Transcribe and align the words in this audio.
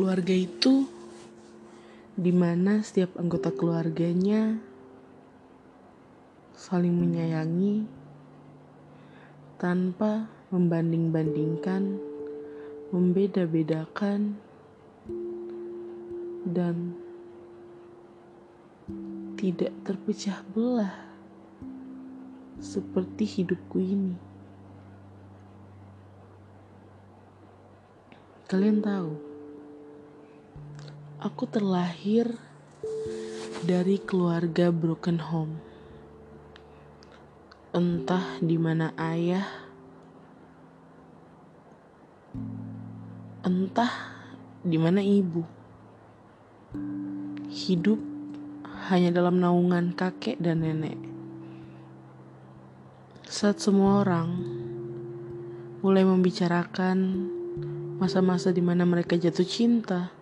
Keluarga 0.00 0.32
itu 0.32 0.88
di 2.16 2.32
mana 2.32 2.80
setiap 2.80 3.20
anggota 3.20 3.52
keluarganya 3.52 4.56
saling 6.56 6.96
menyayangi 6.96 7.84
tanpa 9.60 10.24
membanding-bandingkan, 10.48 12.00
membeda-bedakan, 12.96 14.40
dan 16.48 16.96
tidak 19.36 19.76
terpecah 19.84 20.40
belah 20.56 20.96
seperti 22.56 23.28
hidupku 23.28 23.76
ini. 23.84 24.16
Kalian 28.48 28.80
tahu, 28.80 29.29
aku 31.20 31.44
terlahir 31.44 32.32
dari 33.60 34.00
keluarga 34.00 34.72
broken 34.72 35.20
home. 35.20 35.54
Entah 37.76 38.40
di 38.40 38.56
mana 38.56 38.96
ayah, 38.96 39.44
entah 43.44 43.92
di 44.64 44.80
mana 44.80 45.04
ibu. 45.04 45.44
Hidup 47.52 48.00
hanya 48.88 49.12
dalam 49.12 49.44
naungan 49.44 49.92
kakek 49.92 50.40
dan 50.40 50.64
nenek. 50.64 50.96
Saat 53.28 53.60
semua 53.60 54.02
orang 54.02 54.28
mulai 55.84 56.02
membicarakan 56.02 57.28
masa-masa 58.00 58.50
di 58.50 58.64
mana 58.64 58.88
mereka 58.88 59.14
jatuh 59.14 59.46
cinta, 59.46 60.19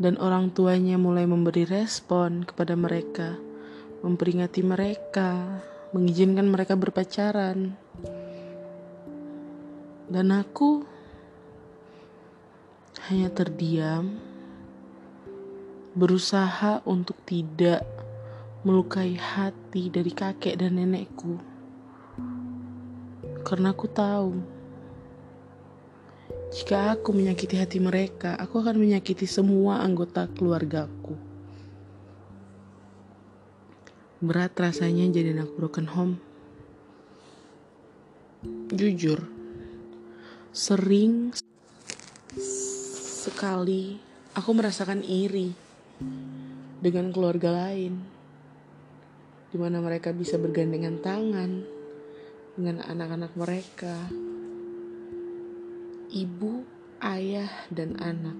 dan 0.00 0.16
orang 0.16 0.52
tuanya 0.52 0.96
mulai 0.96 1.28
memberi 1.28 1.68
respon 1.68 2.44
kepada 2.44 2.76
mereka, 2.76 3.36
memperingati 4.00 4.60
mereka, 4.64 5.60
mengizinkan 5.92 6.48
mereka 6.48 6.78
berpacaran. 6.78 7.76
Dan 10.12 10.28
aku 10.32 10.84
hanya 13.08 13.32
terdiam, 13.32 14.16
berusaha 15.92 16.80
untuk 16.88 17.16
tidak 17.28 17.84
melukai 18.62 19.18
hati 19.18 19.90
dari 19.90 20.12
kakek 20.14 20.54
dan 20.60 20.78
nenekku, 20.78 21.36
karena 23.42 23.74
aku 23.74 23.90
tahu 23.90 24.51
jika 26.52 26.92
aku 26.92 27.16
menyakiti 27.16 27.56
hati 27.56 27.80
mereka, 27.80 28.36
aku 28.36 28.60
akan 28.60 28.76
menyakiti 28.76 29.24
semua 29.24 29.80
anggota 29.80 30.28
keluargaku. 30.28 31.16
Berat 34.20 34.52
rasanya 34.60 35.08
jadi 35.08 35.32
anak 35.32 35.48
broken 35.56 35.88
home. 35.88 36.20
Jujur, 38.68 39.24
sering 40.52 41.32
sekali 43.24 43.96
aku 44.36 44.50
merasakan 44.52 45.00
iri 45.08 45.56
dengan 46.84 47.16
keluarga 47.16 47.64
lain, 47.64 47.96
di 49.48 49.56
mana 49.56 49.80
mereka 49.80 50.12
bisa 50.12 50.36
bergandengan 50.36 51.00
tangan 51.00 51.64
dengan 52.60 52.84
anak-anak 52.84 53.32
mereka 53.40 53.96
ibu, 56.12 56.68
ayah, 57.00 57.48
dan 57.72 57.96
anak. 57.96 58.36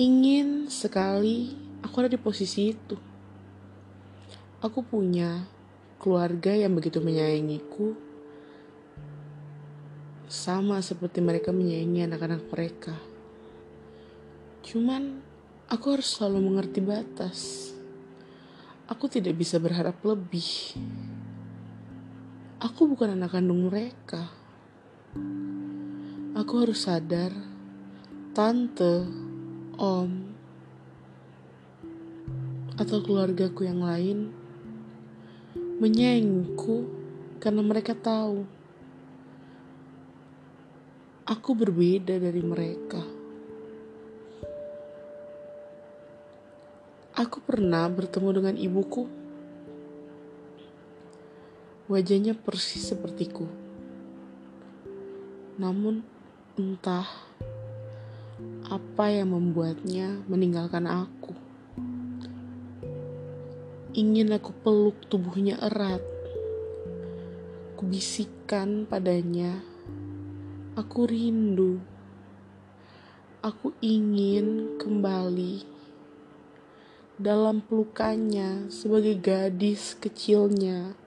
Ingin 0.00 0.72
sekali 0.72 1.52
aku 1.84 2.00
ada 2.00 2.08
di 2.08 2.16
posisi 2.16 2.72
itu. 2.72 2.96
Aku 4.64 4.80
punya 4.80 5.44
keluarga 6.00 6.56
yang 6.56 6.72
begitu 6.72 7.04
menyayangiku, 7.04 7.92
sama 10.32 10.80
seperti 10.80 11.20
mereka 11.20 11.52
menyayangi 11.52 12.08
anak-anak 12.08 12.42
mereka. 12.48 12.96
Cuman, 14.64 15.20
aku 15.68 15.84
harus 15.92 16.08
selalu 16.16 16.40
mengerti 16.40 16.80
batas. 16.80 17.70
Aku 18.88 19.12
tidak 19.12 19.36
bisa 19.36 19.60
berharap 19.60 20.00
lebih. 20.00 20.80
Aku 22.62 22.86
bukan 22.88 23.18
anak 23.18 23.34
kandung 23.36 23.66
mereka 23.68 24.41
Aku 25.12 26.64
harus 26.64 26.88
sadar, 26.88 27.28
tante, 28.32 29.04
om, 29.76 30.32
atau 32.80 33.04
keluargaku 33.04 33.68
yang 33.68 33.84
lain 33.84 34.32
menyayangiku 35.76 36.88
karena 37.36 37.60
mereka 37.60 37.92
tahu 37.92 38.48
aku 41.28 41.50
berbeda 41.52 42.16
dari 42.16 42.40
mereka. 42.40 43.04
Aku 47.12 47.44
pernah 47.44 47.84
bertemu 47.92 48.28
dengan 48.32 48.56
ibuku. 48.56 49.04
Wajahnya 51.92 52.32
persis 52.32 52.88
sepertiku 52.88 53.61
namun 55.62 56.02
entah 56.58 57.06
apa 58.66 59.14
yang 59.14 59.30
membuatnya 59.30 60.26
meninggalkan 60.26 60.90
aku. 60.90 61.38
Ingin 63.94 64.34
aku 64.34 64.50
peluk 64.66 64.98
tubuhnya 65.06 65.62
erat. 65.62 66.02
Kubisikkan 67.78 68.90
padanya, 68.90 69.62
aku 70.74 71.06
rindu. 71.06 71.78
Aku 73.38 73.70
ingin 73.78 74.78
kembali 74.82 75.62
dalam 77.22 77.62
pelukannya 77.62 78.66
sebagai 78.66 79.14
gadis 79.14 79.94
kecilnya, 79.94 80.98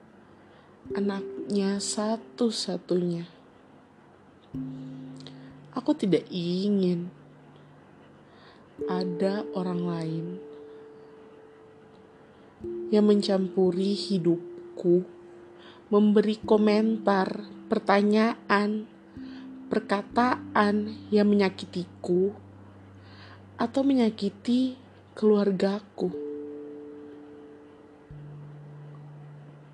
anaknya 0.96 1.76
satu-satunya. 1.76 3.35
Aku 5.72 5.92
tidak 5.96 6.26
ingin 6.30 7.10
ada 8.84 9.42
orang 9.56 9.82
lain 9.88 10.26
yang 12.92 13.08
mencampuri 13.08 13.96
hidupku, 13.96 15.02
memberi 15.90 16.38
komentar, 16.44 17.48
pertanyaan, 17.66 18.86
perkataan 19.66 21.08
yang 21.10 21.26
menyakitiku 21.26 22.30
atau 23.58 23.80
menyakiti 23.82 24.78
keluargaku. 25.16 26.12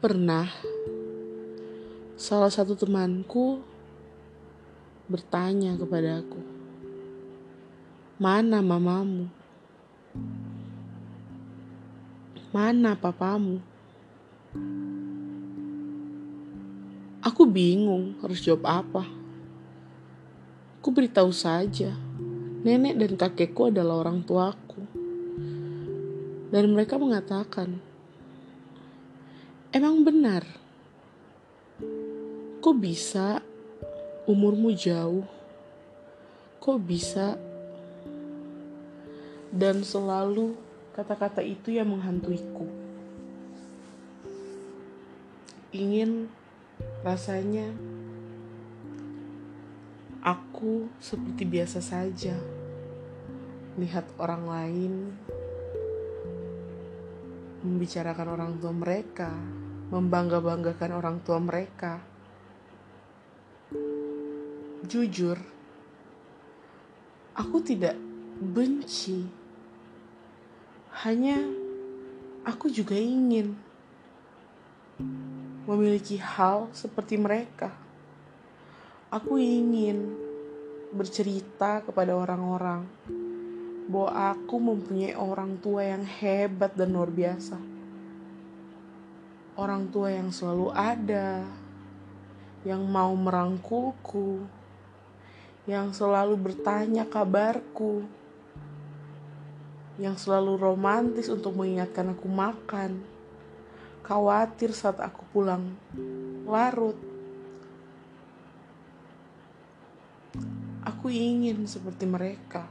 Pernah 0.03 0.49
salah 2.19 2.51
satu 2.51 2.75
temanku 2.75 3.72
bertanya 5.13 5.77
kepadaku, 5.77 6.41
"Mana 8.17 8.65
mamamu? 8.65 9.29
Mana 12.49 12.97
papamu?" 12.97 13.61
Aku 17.23 17.47
bingung 17.47 18.19
harus 18.19 18.43
jawab 18.43 18.67
apa. 18.67 19.07
Aku 20.83 20.91
beritahu 20.91 21.31
saja, 21.31 21.95
nenek 22.67 22.99
dan 22.99 23.13
kakekku 23.15 23.71
adalah 23.71 24.03
orang 24.03 24.27
tuaku. 24.27 24.83
Dan 26.51 26.75
mereka 26.75 26.99
mengatakan, 26.99 27.79
emang 29.71 30.03
benar, 30.03 30.43
kok 32.59 32.77
bisa 32.83 33.39
umurmu 34.23 34.71
jauh, 34.71 35.27
kok 36.63 36.79
bisa? 36.79 37.35
Dan 39.51 39.83
selalu 39.83 40.55
kata-kata 40.95 41.43
itu 41.43 41.75
yang 41.75 41.91
menghantuiku. 41.91 42.65
Ingin 45.75 46.31
rasanya 47.03 47.75
aku 50.23 50.87
seperti 51.03 51.43
biasa 51.43 51.83
saja 51.83 52.39
lihat 53.75 54.07
orang 54.21 54.45
lain 54.47 54.93
membicarakan 57.67 58.29
orang 58.37 58.53
tua 58.63 58.73
mereka, 58.75 59.33
membangga-banggakan 59.91 60.91
orang 60.95 61.17
tua 61.25 61.39
mereka 61.43 62.13
jujur, 64.87 65.39
Aku 67.33 67.65
tidak 67.65 67.97
benci, 68.37 69.25
hanya 71.01 71.41
aku 72.45 72.69
juga 72.69 72.93
ingin 72.93 73.57
memiliki 75.65 76.21
hal 76.21 76.69
seperti 76.77 77.17
mereka. 77.17 77.73
Aku 79.09 79.41
ingin 79.41 80.13
bercerita 80.93 81.81
kepada 81.81 82.13
orang-orang 82.13 82.85
bahwa 83.89 84.37
aku 84.37 84.61
mempunyai 84.61 85.17
orang 85.17 85.57
tua 85.57 85.89
yang 85.89 86.05
hebat 86.05 86.77
dan 86.77 86.93
luar 86.93 87.09
biasa. 87.09 87.57
Orang 89.57 89.89
tua 89.89 90.13
yang 90.13 90.29
selalu 90.29 90.69
ada, 90.69 91.49
yang 92.69 92.85
mau 92.85 93.17
merangkulku, 93.17 94.62
yang 95.63 95.95
selalu 95.95 96.35
bertanya 96.35 97.07
kabarku, 97.07 98.03
yang 100.03 100.19
selalu 100.19 100.59
romantis 100.59 101.31
untuk 101.31 101.55
mengingatkan 101.55 102.11
aku 102.19 102.27
makan, 102.27 102.99
khawatir 104.03 104.75
saat 104.75 104.99
aku 104.99 105.23
pulang 105.31 105.79
larut. 106.43 106.99
Aku 110.83 111.07
ingin 111.15 111.63
seperti 111.71 112.11
mereka, 112.11 112.67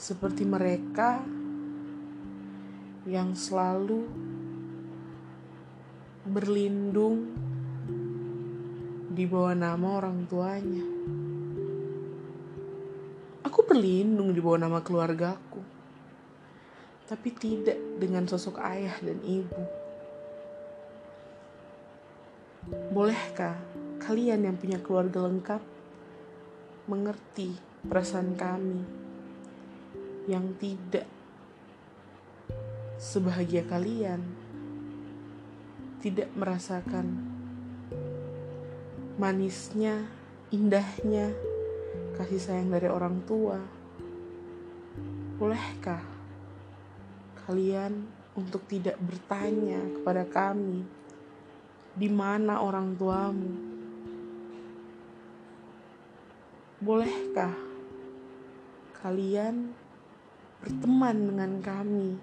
seperti 0.00 0.48
mereka 0.48 1.20
yang 3.04 3.36
selalu 3.36 4.08
berlindung 6.22 7.41
di 9.12 9.28
bawah 9.28 9.52
nama 9.52 10.00
orang 10.00 10.24
tuanya. 10.24 10.84
Aku 13.44 13.60
berlindung 13.68 14.32
di 14.32 14.40
bawah 14.40 14.64
nama 14.64 14.80
keluargaku, 14.80 15.60
tapi 17.04 17.28
tidak 17.36 17.76
dengan 18.00 18.24
sosok 18.24 18.56
ayah 18.64 18.96
dan 19.04 19.20
ibu. 19.20 19.62
Bolehkah 22.88 23.60
kalian 24.00 24.48
yang 24.48 24.56
punya 24.56 24.80
keluarga 24.80 25.28
lengkap 25.28 25.60
mengerti 26.88 27.52
perasaan 27.84 28.32
kami 28.32 28.80
yang 30.24 30.56
tidak 30.56 31.04
sebahagia 32.96 33.68
kalian, 33.68 34.24
tidak 36.00 36.32
merasakan 36.32 37.31
manisnya, 39.22 40.02
indahnya 40.50 41.30
kasih 42.18 42.42
sayang 42.42 42.74
dari 42.74 42.90
orang 42.90 43.22
tua. 43.22 43.54
Bolehkah 45.38 46.02
kalian 47.46 48.02
untuk 48.34 48.66
tidak 48.66 48.98
bertanya 48.98 49.78
kepada 49.94 50.26
kami 50.26 50.82
di 51.94 52.10
mana 52.10 52.66
orang 52.66 52.98
tuamu? 52.98 53.54
Bolehkah 56.82 57.54
kalian 59.06 59.70
berteman 60.66 61.30
dengan 61.30 61.52
kami 61.62 62.18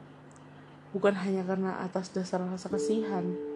bukan 0.91 1.15
hanya 1.15 1.47
karena 1.47 1.79
atas 1.79 2.11
dasar 2.11 2.43
rasa 2.43 2.67
kasihan? 2.67 3.48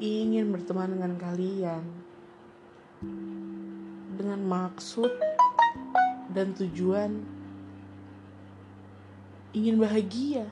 Ingin 0.00 0.52
berteman 0.52 0.92
dengan 0.92 1.16
kalian 1.16 1.84
dengan 4.16 4.40
maksud 4.48 5.12
dan 6.32 6.56
tujuan 6.56 7.20
ingin 9.56 9.80
bahagia, 9.80 10.44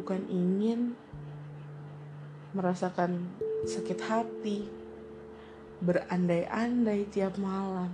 bukan 0.00 0.24
ingin 0.32 0.96
merasakan 2.56 3.28
sakit 3.68 4.00
hati, 4.00 4.64
berandai-andai 5.84 7.04
tiap 7.12 7.36
malam 7.36 7.92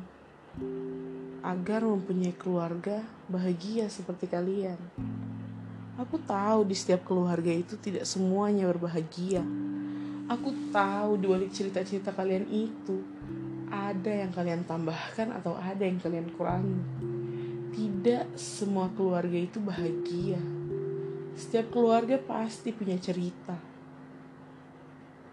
agar 1.42 1.82
mempunyai 1.82 2.34
keluarga 2.38 3.02
bahagia 3.26 3.90
seperti 3.90 4.30
kalian. 4.30 4.78
Aku 5.96 6.20
tahu 6.20 6.68
di 6.68 6.76
setiap 6.76 7.08
keluarga 7.08 7.48
itu 7.48 7.80
tidak 7.80 8.04
semuanya 8.04 8.68
berbahagia. 8.68 9.40
Aku 10.28 10.52
tahu 10.68 11.16
di 11.16 11.24
balik 11.24 11.48
cerita-cerita 11.56 12.12
kalian 12.12 12.44
itu 12.52 13.00
ada 13.72 14.12
yang 14.12 14.28
kalian 14.28 14.68
tambahkan 14.68 15.32
atau 15.32 15.56
ada 15.56 15.80
yang 15.80 15.96
kalian 15.96 16.28
kurangi. 16.36 16.84
Tidak 17.72 18.36
semua 18.36 18.92
keluarga 18.92 19.40
itu 19.40 19.56
bahagia. 19.56 20.36
Setiap 21.32 21.72
keluarga 21.72 22.20
pasti 22.20 22.76
punya 22.76 23.00
cerita 23.00 23.56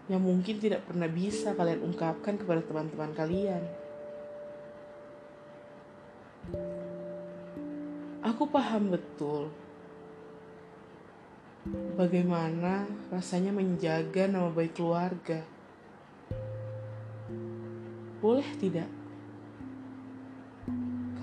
yang 0.08 0.24
mungkin 0.24 0.56
tidak 0.56 0.88
pernah 0.88 1.12
bisa 1.12 1.52
kalian 1.52 1.84
ungkapkan 1.84 2.40
kepada 2.40 2.64
teman-teman 2.64 3.12
kalian. 3.12 3.64
Aku 8.24 8.48
paham 8.48 8.96
betul 8.96 9.52
Bagaimana 11.96 12.84
rasanya 13.08 13.48
menjaga 13.48 14.28
nama 14.28 14.52
baik 14.52 14.76
keluarga? 14.76 15.40
Boleh 18.20 18.44
tidak? 18.60 18.84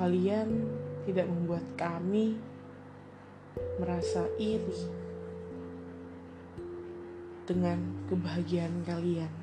Kalian 0.02 0.66
tidak 1.06 1.30
membuat 1.30 1.62
kami 1.78 2.42
merasa 3.78 4.26
iri 4.42 4.90
dengan 7.46 7.78
kebahagiaan 8.10 8.82
kalian. 8.82 9.41